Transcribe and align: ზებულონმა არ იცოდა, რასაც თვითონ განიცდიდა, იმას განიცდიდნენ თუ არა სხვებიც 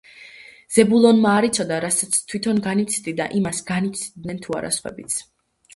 ზებულონმა 0.77 1.33
არ 1.41 1.47
იცოდა, 1.49 1.77
რასაც 1.85 2.17
თვითონ 2.33 2.63
განიცდიდა, 2.71 3.29
იმას 3.43 3.61
განიცდიდნენ 3.71 4.45
თუ 4.49 4.59
არა 4.63 4.75
სხვებიც 4.81 5.23